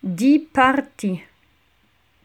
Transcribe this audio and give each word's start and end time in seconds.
Diparti 0.00 1.27